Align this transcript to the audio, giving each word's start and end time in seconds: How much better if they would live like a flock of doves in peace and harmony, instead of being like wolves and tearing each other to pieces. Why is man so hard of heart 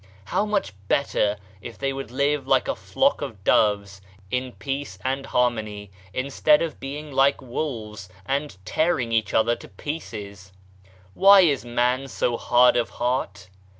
How 0.25 0.47
much 0.47 0.73
better 0.87 1.37
if 1.61 1.77
they 1.77 1.93
would 1.93 2.09
live 2.09 2.47
like 2.47 2.67
a 2.67 2.75
flock 2.75 3.21
of 3.21 3.43
doves 3.43 4.01
in 4.31 4.53
peace 4.53 4.97
and 5.05 5.27
harmony, 5.27 5.91
instead 6.11 6.63
of 6.63 6.79
being 6.79 7.11
like 7.11 7.39
wolves 7.39 8.09
and 8.25 8.57
tearing 8.65 9.11
each 9.11 9.31
other 9.35 9.55
to 9.57 9.67
pieces. 9.67 10.53
Why 11.13 11.41
is 11.41 11.63
man 11.63 12.07
so 12.07 12.35
hard 12.35 12.75
of 12.77 12.89
heart 12.89 13.49